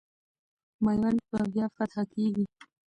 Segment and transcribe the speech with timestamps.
[0.83, 2.45] میوند به بیا فتح کېږي.